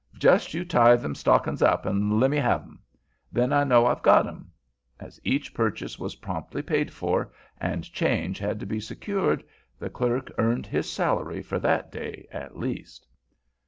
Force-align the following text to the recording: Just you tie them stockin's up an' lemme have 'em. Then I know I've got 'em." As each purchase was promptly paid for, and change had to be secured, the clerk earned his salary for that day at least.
Just 0.17 0.55
you 0.55 0.65
tie 0.65 0.95
them 0.95 1.13
stockin's 1.13 1.61
up 1.61 1.85
an' 1.85 2.19
lemme 2.19 2.31
have 2.35 2.63
'em. 2.63 2.79
Then 3.31 3.53
I 3.53 3.63
know 3.63 3.85
I've 3.85 4.01
got 4.01 4.25
'em." 4.25 4.49
As 4.99 5.19
each 5.23 5.53
purchase 5.53 5.99
was 5.99 6.15
promptly 6.15 6.63
paid 6.63 6.91
for, 6.91 7.31
and 7.59 7.83
change 7.83 8.39
had 8.39 8.59
to 8.61 8.65
be 8.65 8.79
secured, 8.79 9.43
the 9.77 9.91
clerk 9.91 10.31
earned 10.39 10.65
his 10.65 10.91
salary 10.91 11.43
for 11.43 11.59
that 11.59 11.91
day 11.91 12.27
at 12.31 12.57
least. 12.57 13.05